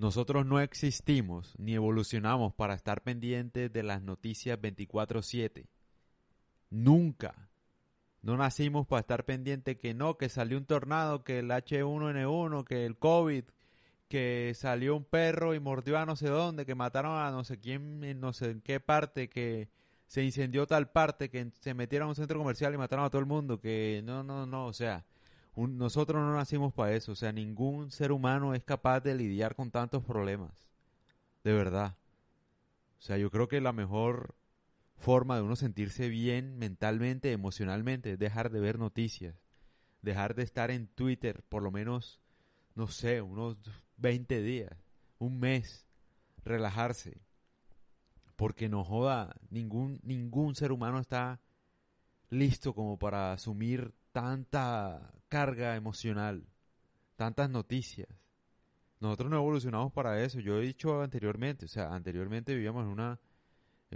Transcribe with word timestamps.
Nosotros 0.00 0.46
no 0.46 0.60
existimos 0.60 1.54
ni 1.58 1.74
evolucionamos 1.74 2.54
para 2.54 2.72
estar 2.72 3.02
pendientes 3.02 3.70
de 3.70 3.82
las 3.82 4.00
noticias 4.00 4.58
24/7. 4.58 5.68
Nunca. 6.70 7.50
No 8.22 8.38
nacimos 8.38 8.86
para 8.86 9.00
estar 9.00 9.26
pendientes 9.26 9.76
que 9.76 9.92
no, 9.92 10.16
que 10.16 10.30
salió 10.30 10.56
un 10.56 10.64
tornado, 10.64 11.22
que 11.22 11.40
el 11.40 11.50
H1N1, 11.50 12.64
que 12.64 12.86
el 12.86 12.96
COVID, 12.96 13.44
que 14.08 14.54
salió 14.54 14.96
un 14.96 15.04
perro 15.04 15.54
y 15.54 15.60
mordió 15.60 15.98
a 15.98 16.06
no 16.06 16.16
sé 16.16 16.28
dónde, 16.28 16.64
que 16.64 16.74
mataron 16.74 17.18
a 17.18 17.30
no 17.30 17.44
sé 17.44 17.58
quién 17.60 18.02
en 18.02 18.20
no 18.20 18.32
sé 18.32 18.52
en 18.52 18.62
qué 18.62 18.80
parte, 18.80 19.28
que 19.28 19.68
se 20.06 20.24
incendió 20.24 20.66
tal 20.66 20.90
parte, 20.90 21.28
que 21.28 21.52
se 21.60 21.74
metieron 21.74 22.06
a 22.06 22.10
un 22.12 22.16
centro 22.16 22.38
comercial 22.38 22.72
y 22.72 22.78
mataron 22.78 23.04
a 23.04 23.10
todo 23.10 23.20
el 23.20 23.26
mundo, 23.26 23.60
que 23.60 24.00
no, 24.02 24.22
no, 24.22 24.46
no, 24.46 24.64
o 24.64 24.72
sea, 24.72 25.04
nosotros 25.56 26.22
no 26.22 26.34
nacimos 26.34 26.72
para 26.72 26.94
eso, 26.94 27.12
o 27.12 27.16
sea, 27.16 27.32
ningún 27.32 27.90
ser 27.90 28.12
humano 28.12 28.54
es 28.54 28.62
capaz 28.62 29.00
de 29.00 29.14
lidiar 29.14 29.54
con 29.54 29.70
tantos 29.70 30.04
problemas, 30.04 30.52
de 31.44 31.52
verdad. 31.52 31.96
O 32.98 33.02
sea, 33.02 33.18
yo 33.18 33.30
creo 33.30 33.48
que 33.48 33.60
la 33.60 33.72
mejor 33.72 34.34
forma 34.96 35.36
de 35.36 35.42
uno 35.42 35.56
sentirse 35.56 36.08
bien 36.08 36.58
mentalmente, 36.58 37.32
emocionalmente, 37.32 38.12
es 38.12 38.18
dejar 38.18 38.50
de 38.50 38.60
ver 38.60 38.78
noticias, 38.78 39.34
dejar 40.02 40.34
de 40.34 40.42
estar 40.42 40.70
en 40.70 40.86
Twitter 40.86 41.42
por 41.48 41.62
lo 41.62 41.70
menos, 41.70 42.20
no 42.74 42.86
sé, 42.86 43.22
unos 43.22 43.56
20 43.96 44.42
días, 44.42 44.72
un 45.18 45.40
mes, 45.40 45.86
relajarse. 46.44 47.18
Porque 48.36 48.68
no 48.68 48.84
joda, 48.84 49.36
ningún, 49.50 50.00
ningún 50.02 50.54
ser 50.54 50.72
humano 50.72 50.98
está 50.98 51.40
listo 52.30 52.74
como 52.74 52.98
para 52.98 53.32
asumir 53.32 53.92
tanta 54.12 55.12
carga 55.28 55.76
emocional, 55.76 56.46
tantas 57.16 57.50
noticias. 57.50 58.08
Nosotros 59.00 59.30
no 59.30 59.36
evolucionamos 59.36 59.92
para 59.92 60.22
eso. 60.22 60.40
Yo 60.40 60.58
he 60.58 60.62
dicho 60.62 61.02
anteriormente, 61.02 61.66
o 61.66 61.68
sea, 61.68 61.94
anteriormente 61.94 62.54
vivíamos 62.54 62.84
en 62.84 62.90
una 62.90 63.18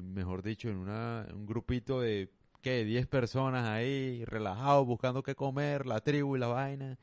mejor 0.02 0.42
dicho, 0.42 0.68
en 0.68 0.76
una, 0.76 1.26
un 1.32 1.46
grupito 1.46 2.00
de, 2.00 2.30
¿qué? 2.60 2.84
10 2.84 3.06
personas 3.06 3.68
ahí, 3.68 4.24
relajados, 4.24 4.86
buscando 4.86 5.22
qué 5.22 5.34
comer, 5.34 5.86
la 5.86 6.00
tribu 6.00 6.36
y 6.36 6.40
la 6.40 6.48
vaina 6.48 6.98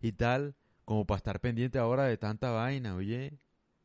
y 0.00 0.12
tal, 0.12 0.54
como 0.84 1.06
para 1.06 1.18
estar 1.18 1.40
pendiente 1.40 1.78
ahora 1.78 2.04
de 2.04 2.16
tanta 2.16 2.50
vaina, 2.50 2.94
oye. 2.94 3.38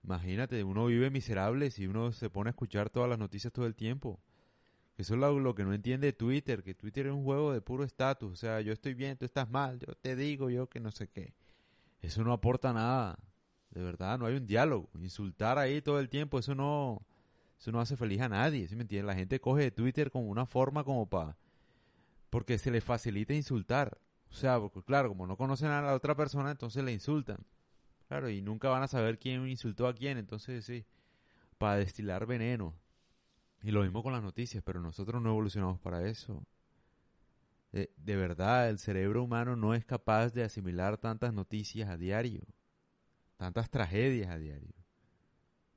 Imagínate, 0.03 0.63
uno 0.63 0.85
vive 0.85 1.09
miserable 1.09 1.71
si 1.71 1.87
uno 1.87 2.11
se 2.11 2.29
pone 2.29 2.49
a 2.49 2.51
escuchar 2.51 2.91
todas 2.91 3.09
las 3.09 3.17
noticias 3.17 3.51
todo 3.51 3.65
el 3.65 3.75
tiempo. 3.75 4.19
Eso 4.97 5.13
es 5.15 5.19
lo, 5.19 5.55
que 5.55 5.65
no 5.65 5.73
entiende 5.73 6.13
Twitter, 6.13 6.63
que 6.63 6.73
Twitter 6.73 7.07
es 7.07 7.13
un 7.13 7.23
juego 7.25 7.51
de 7.51 7.61
puro 7.61 7.83
estatus. 7.83 8.31
O 8.31 8.35
sea, 8.35 8.61
yo 8.61 8.71
estoy 8.71 8.93
bien, 8.93 9.17
tú 9.17 9.25
estás 9.25 9.49
mal, 9.49 9.77
yo 9.79 9.93
te 9.95 10.15
digo, 10.15 10.49
yo 10.49 10.67
que 10.67 10.79
no 10.79 10.91
sé 10.91 11.09
qué. 11.09 11.33
Eso 12.01 12.23
no 12.23 12.31
aporta 12.31 12.71
nada. 12.71 13.19
De 13.71 13.83
verdad, 13.83 14.17
no 14.17 14.25
hay 14.25 14.35
un 14.35 14.45
diálogo. 14.47 14.89
Insultar 15.01 15.57
ahí 15.57 15.81
todo 15.81 15.99
el 15.99 16.07
tiempo, 16.07 16.39
eso 16.39 16.55
no, 16.55 17.05
eso 17.59 17.73
no 17.73 17.81
hace 17.81 17.97
feliz 17.97 18.21
a 18.21 18.29
nadie, 18.29 18.67
¿sí 18.67 18.75
me 18.75 18.83
entiendes? 18.83 19.07
La 19.07 19.15
gente 19.15 19.41
coge 19.41 19.69
Twitter 19.71 20.11
como 20.11 20.29
una 20.29 20.45
forma 20.45 20.83
como 20.83 21.09
para... 21.09 21.37
Porque 22.29 22.57
se 22.57 22.71
le 22.71 22.79
facilita 22.79 23.33
insultar. 23.33 23.97
O 24.29 24.33
sea, 24.33 24.59
porque 24.59 24.81
claro, 24.81 25.09
como 25.09 25.27
no 25.27 25.35
conocen 25.37 25.69
a 25.69 25.81
la 25.81 25.93
otra 25.93 26.15
persona, 26.15 26.51
entonces 26.51 26.83
le 26.83 26.93
insultan. 26.93 27.45
Claro, 28.07 28.29
y 28.29 28.41
nunca 28.41 28.69
van 28.69 28.83
a 28.83 28.87
saber 28.87 29.19
quién 29.19 29.47
insultó 29.47 29.87
a 29.87 29.93
quién, 29.93 30.17
entonces 30.17 30.65
sí, 30.65 30.85
para 31.57 31.77
destilar 31.77 32.25
veneno. 32.25 32.75
Y 33.63 33.71
lo 33.71 33.81
mismo 33.81 34.03
con 34.03 34.13
las 34.13 34.23
noticias, 34.23 34.63
pero 34.63 34.81
nosotros 34.81 35.21
no 35.21 35.29
evolucionamos 35.29 35.79
para 35.79 36.07
eso. 36.07 36.45
De, 37.71 37.91
de, 37.97 38.15
verdad, 38.15 38.69
el 38.69 38.79
cerebro 38.79 39.23
humano 39.23 39.55
no 39.55 39.73
es 39.73 39.85
capaz 39.85 40.29
de 40.29 40.43
asimilar 40.43 40.97
tantas 40.97 41.33
noticias 41.33 41.89
a 41.89 41.97
diario, 41.97 42.43
tantas 43.37 43.69
tragedias 43.69 44.29
a 44.29 44.37
diario. 44.37 44.73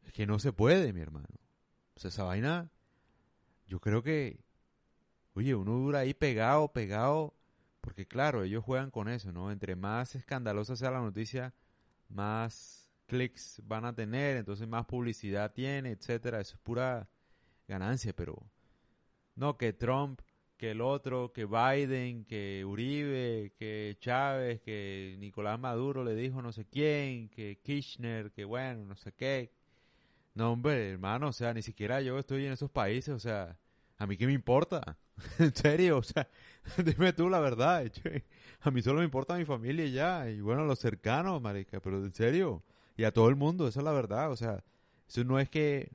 Es 0.02 0.12
que 0.12 0.26
no 0.26 0.38
se 0.38 0.52
puede, 0.52 0.92
mi 0.92 1.00
hermano. 1.00 1.28
O 1.96 2.00
sea, 2.00 2.10
esa 2.10 2.24
vaina, 2.24 2.70
yo 3.66 3.80
creo 3.80 4.02
que, 4.02 4.44
oye, 5.34 5.54
uno 5.54 5.72
dura 5.72 6.00
ahí 6.00 6.14
pegado, 6.14 6.72
pegado, 6.72 7.34
porque 7.80 8.06
claro, 8.06 8.42
ellos 8.42 8.64
juegan 8.64 8.90
con 8.90 9.08
eso, 9.08 9.32
¿no? 9.32 9.50
Entre 9.50 9.76
más 9.76 10.14
escandalosa 10.14 10.76
sea 10.76 10.90
la 10.90 11.00
noticia, 11.00 11.54
más 12.08 12.90
clics 13.06 13.60
van 13.64 13.84
a 13.84 13.94
tener, 13.94 14.36
entonces 14.36 14.68
más 14.68 14.86
publicidad 14.86 15.52
tiene, 15.52 15.90
etcétera. 15.90 16.40
Eso 16.40 16.54
es 16.54 16.60
pura 16.60 17.08
ganancia, 17.68 18.12
pero 18.14 18.42
no 19.36 19.56
que 19.56 19.72
Trump, 19.72 20.20
que 20.56 20.72
el 20.72 20.80
otro, 20.80 21.32
que 21.32 21.44
Biden, 21.44 22.24
que 22.24 22.64
Uribe, 22.64 23.52
que 23.56 23.96
Chávez, 24.00 24.60
que 24.60 25.16
Nicolás 25.20 25.60
Maduro 25.60 26.02
le 26.02 26.16
dijo 26.16 26.42
no 26.42 26.52
sé 26.52 26.64
quién, 26.64 27.28
que 27.28 27.60
Kirchner, 27.62 28.32
que 28.32 28.44
bueno, 28.44 28.84
no 28.84 28.96
sé 28.96 29.12
qué, 29.12 29.52
no, 30.34 30.52
hombre, 30.52 30.90
hermano, 30.90 31.28
o 31.28 31.32
sea, 31.32 31.52
ni 31.52 31.62
siquiera 31.62 32.00
yo 32.00 32.18
estoy 32.18 32.46
en 32.46 32.52
esos 32.52 32.70
países, 32.70 33.14
o 33.14 33.18
sea, 33.18 33.56
¿a 33.96 34.06
mí 34.06 34.16
qué 34.16 34.26
me 34.26 34.32
importa? 34.32 34.96
en 35.38 35.54
serio, 35.54 35.98
o 35.98 36.02
sea, 36.02 36.28
dime 36.84 37.12
tú 37.12 37.28
la 37.28 37.40
verdad, 37.40 37.84
a 38.60 38.70
mí 38.70 38.82
solo 38.82 38.98
me 39.00 39.04
importa 39.04 39.36
mi 39.36 39.44
familia 39.44 39.84
y 39.84 39.92
ya, 39.92 40.30
y 40.30 40.40
bueno, 40.40 40.64
los 40.64 40.78
cercanos, 40.78 41.40
marica, 41.42 41.80
pero 41.80 41.98
en 41.98 42.12
serio, 42.14 42.62
y 42.96 43.04
a 43.04 43.12
todo 43.12 43.28
el 43.28 43.36
mundo, 43.36 43.68
eso 43.68 43.80
es 43.80 43.84
la 43.84 43.92
verdad, 43.92 44.30
o 44.30 44.36
sea, 44.36 44.64
eso 45.08 45.24
no 45.24 45.38
es 45.38 45.48
que 45.48 45.90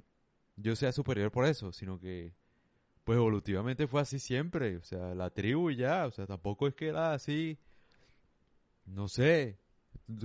yo 0.55 0.75
sea 0.75 0.91
superior 0.91 1.31
por 1.31 1.45
eso, 1.45 1.71
sino 1.71 1.99
que, 1.99 2.33
pues 3.03 3.17
evolutivamente 3.17 3.87
fue 3.87 4.01
así 4.01 4.19
siempre, 4.19 4.77
o 4.77 4.83
sea, 4.83 5.13
la 5.15 5.29
tribu 5.29 5.69
y 5.69 5.77
ya, 5.77 6.05
o 6.05 6.11
sea, 6.11 6.25
tampoco 6.25 6.67
es 6.67 6.75
que 6.75 6.87
era 6.87 7.13
así, 7.13 7.59
no 8.85 9.07
sé, 9.07 9.59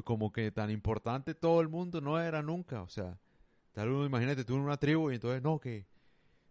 como 0.04 0.32
que 0.32 0.50
tan 0.52 0.70
importante 0.70 1.34
todo 1.34 1.60
el 1.60 1.68
mundo 1.68 2.00
no 2.00 2.20
era 2.20 2.42
nunca, 2.42 2.82
o 2.82 2.88
sea, 2.88 3.18
Tal 3.78 3.90
vez, 3.90 4.06
imagínate 4.06 4.44
tú 4.44 4.56
en 4.56 4.62
una 4.62 4.76
tribu 4.76 5.12
y 5.12 5.14
entonces 5.14 5.40
no, 5.40 5.60
que 5.60 5.86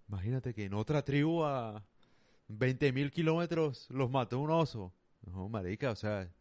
imagínate 0.08 0.54
que 0.54 0.64
en 0.64 0.74
otra 0.74 1.04
tribu 1.04 1.44
a 1.44 1.84
20 2.48 2.94
mil 2.94 3.12
kilómetros 3.12 3.90
los 3.90 4.10
mató 4.10 4.40
un 4.40 4.50
oso. 4.50 4.94
No, 5.26 5.50
marica, 5.50 5.92
o 5.92 5.96
sea, 5.98 6.32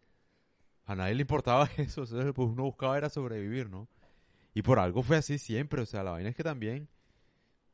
a 0.84 0.94
nadie 0.94 1.16
le 1.16 1.22
importaba 1.22 1.68
eso, 1.76 2.02
o 2.02 2.06
sea, 2.06 2.32
pues 2.32 2.48
uno 2.48 2.62
buscaba 2.62 2.96
era 2.96 3.10
sobrevivir, 3.10 3.68
¿no? 3.68 3.88
Y 4.54 4.62
por 4.62 4.78
algo 4.78 5.02
fue 5.02 5.16
así 5.16 5.38
siempre, 5.38 5.82
o 5.82 5.86
sea, 5.86 6.04
la 6.04 6.12
vaina 6.12 6.30
es 6.30 6.36
que 6.36 6.44
también, 6.44 6.88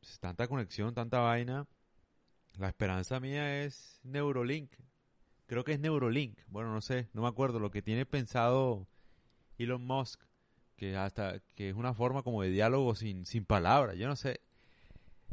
pues, 0.02 0.18
tanta 0.18 0.48
conexión, 0.48 0.94
tanta 0.94 1.20
vaina, 1.20 1.66
la 2.58 2.68
esperanza 2.68 3.20
mía 3.20 3.62
es 3.62 4.00
Neurolink. 4.02 4.72
Creo 5.46 5.64
que 5.64 5.72
es 5.72 5.80
Neurolink, 5.80 6.38
bueno, 6.48 6.72
no 6.72 6.80
sé, 6.80 7.08
no 7.12 7.22
me 7.22 7.28
acuerdo, 7.28 7.60
lo 7.60 7.70
que 7.70 7.82
tiene 7.82 8.04
pensado 8.04 8.88
Elon 9.58 9.84
Musk 9.86 10.20
que 10.76 10.96
hasta 10.96 11.38
que 11.54 11.68
es 11.68 11.76
una 11.76 11.94
forma 11.94 12.24
como 12.24 12.42
de 12.42 12.50
diálogo 12.50 12.96
sin, 12.96 13.24
sin 13.24 13.44
palabras, 13.44 13.96
yo 13.96 14.08
no 14.08 14.16
sé. 14.16 14.40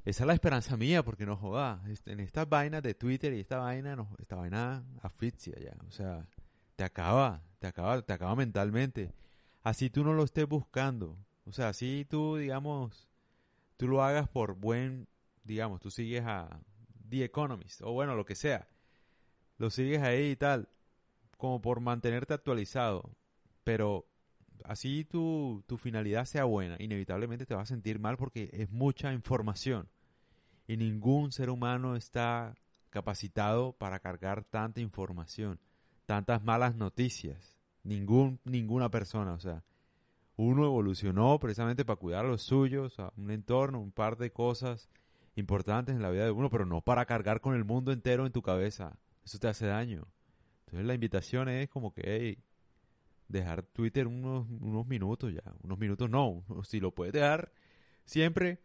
Esa 0.05 0.23
es 0.23 0.27
la 0.27 0.33
esperanza 0.33 0.77
mía, 0.77 1.03
porque 1.03 1.25
no 1.25 1.35
joda, 1.35 1.81
en 2.05 2.19
estas 2.19 2.47
vainas 2.47 2.83
de 2.83 2.93
Twitter 2.93 3.33
y 3.33 3.39
esta 3.39 3.57
vaina, 3.57 3.95
no, 3.95 4.15
esta 4.19 4.35
vaina 4.35 4.83
asfixia 5.01 5.57
ya, 5.59 5.73
o 5.87 5.91
sea, 5.91 6.27
te 6.75 6.83
acaba, 6.83 7.41
te 7.57 7.65
acaba, 7.65 7.99
te 8.03 8.13
acaba 8.13 8.35
mentalmente. 8.35 9.11
Así 9.63 9.89
tú 9.89 10.03
no 10.03 10.13
lo 10.13 10.23
estés 10.23 10.47
buscando, 10.47 11.17
o 11.45 11.51
sea, 11.51 11.69
así 11.69 12.05
tú, 12.07 12.37
digamos, 12.37 13.08
tú 13.79 13.87
lo 13.87 14.03
hagas 14.03 14.27
por 14.27 14.55
buen, 14.55 15.07
digamos, 15.45 15.79
tú 15.79 15.89
sigues 15.89 16.25
a 16.25 16.59
The 17.07 17.23
Economist, 17.23 17.81
o 17.81 17.93
bueno, 17.93 18.13
lo 18.13 18.25
que 18.25 18.35
sea, 18.35 18.67
lo 19.57 19.69
sigues 19.69 20.01
ahí 20.01 20.31
y 20.31 20.35
tal, 20.35 20.67
como 21.37 21.61
por 21.61 21.79
mantenerte 21.79 22.33
actualizado, 22.33 23.09
pero 23.63 24.05
así 24.65 25.05
tu, 25.05 25.63
tu 25.65 25.77
finalidad 25.77 26.25
sea 26.25 26.43
buena, 26.43 26.75
inevitablemente 26.77 27.45
te 27.45 27.55
vas 27.55 27.71
a 27.71 27.73
sentir 27.73 27.99
mal 27.99 28.17
porque 28.17 28.49
es 28.51 28.69
mucha 28.69 29.13
información. 29.13 29.87
Y 30.67 30.75
ningún 30.75 31.31
ser 31.31 31.49
humano 31.49 31.95
está 31.95 32.55
capacitado 32.89 33.71
para 33.71 33.99
cargar 33.99 34.43
tanta 34.43 34.81
información, 34.81 35.57
tantas 36.05 36.43
malas 36.43 36.75
noticias. 36.75 37.57
Ningún, 37.83 38.41
ninguna 38.43 38.91
persona, 38.91 39.31
o 39.31 39.39
sea, 39.39 39.63
uno 40.41 40.63
evolucionó 40.63 41.37
precisamente 41.37 41.83
para 41.83 41.99
cuidar 41.99 42.23
los 42.23 42.43
suyos, 42.43 42.97
a 42.97 43.11
un 43.17 43.29
entorno, 43.29 43.81
un 43.81 43.91
par 43.91 44.15
de 44.15 44.31
cosas 44.31 44.89
importantes 45.35 45.93
en 45.95 46.01
la 46.01 46.09
vida 46.11 46.23
de 46.23 46.31
uno, 46.31 46.49
pero 46.49 46.65
no 46.65 46.79
para 46.79 47.05
cargar 47.05 47.41
con 47.41 47.55
el 47.55 47.65
mundo 47.65 47.91
entero 47.91 48.25
en 48.25 48.31
tu 48.31 48.41
cabeza. 48.41 48.97
Eso 49.25 49.37
te 49.37 49.49
hace 49.49 49.65
daño. 49.65 50.07
Entonces 50.61 50.87
la 50.87 50.93
invitación 50.93 51.49
es 51.49 51.67
como 51.67 51.93
que, 51.93 52.03
hey, 52.05 52.43
dejar 53.27 53.63
Twitter 53.63 54.07
unos, 54.07 54.47
unos 54.49 54.87
minutos 54.87 55.33
ya. 55.33 55.43
Unos 55.61 55.77
minutos 55.77 56.09
no. 56.09 56.45
Si 56.63 56.79
lo 56.79 56.95
puedes 56.95 57.11
dejar 57.11 57.51
siempre, 58.05 58.61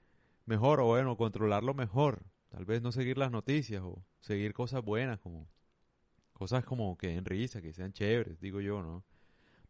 mejor. 0.47 0.79
O 0.79 0.87
bueno, 0.87 1.17
controlarlo 1.17 1.75
mejor. 1.75 2.23
Tal 2.51 2.65
vez 2.67 2.83
no 2.83 2.93
seguir 2.93 3.19
las 3.19 3.33
noticias 3.33 3.83
o 3.83 4.05
seguir 4.21 4.55
cosas 4.55 4.85
buenas 4.85 5.19
como 5.19 5.49
cosas 6.33 6.65
como 6.65 6.97
que 6.97 7.09
den 7.09 7.25
risa, 7.25 7.61
que 7.61 7.73
sean 7.73 7.93
chéveres, 7.93 8.41
digo 8.41 8.61
yo, 8.61 8.81
¿no? 8.81 9.05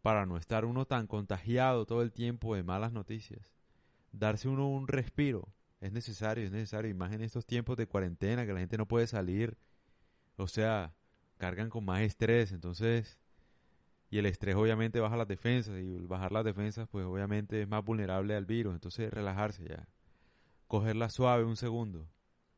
Para 0.05 0.27
no 0.27 0.37
estar 0.37 0.67
uno 0.67 0.85
tan 0.85 1.07
contagiado 1.07 1.87
todo 1.87 2.03
el 2.03 2.13
tiempo 2.13 2.55
de 2.55 2.63
malas 2.63 2.93
noticias. 2.93 3.41
Darse 4.13 4.49
uno 4.49 4.69
un 4.69 4.87
respiro. 4.87 5.49
Es 5.81 5.93
necesario, 5.93 6.45
es 6.45 6.53
necesario. 6.53 6.91
Y 6.91 6.95
más 6.95 7.15
en 7.15 7.23
estos 7.23 7.47
tiempos 7.47 7.79
de 7.79 7.87
cuarentena 7.87 8.45
que 8.45 8.53
la 8.53 8.61
gente 8.61 8.77
no 8.77 8.87
puede 8.87 9.07
salir. 9.07 9.57
O 10.37 10.47
sea, 10.47 10.93
cargan 11.39 11.71
con 11.71 11.87
más 11.87 12.03
estrés. 12.03 12.53
Entonces, 12.53 13.19
y 14.11 14.19
el 14.19 14.27
estrés 14.27 14.57
obviamente 14.57 15.01
baja 15.01 15.17
las 15.17 15.27
defensas 15.27 15.81
y 15.81 15.97
bajar 16.07 16.33
las 16.33 16.45
defensas 16.45 16.87
pues 16.87 17.07
obviamente 17.07 17.63
es 17.63 17.67
más 17.67 17.83
vulnerable 17.83 18.37
al 18.37 18.45
virus, 18.45 18.75
entonces 18.75 19.11
relajarse 19.11 19.65
ya, 19.65 19.89
cogerla 20.69 21.09
suave 21.09 21.45
un 21.45 21.57
segundo. 21.57 22.07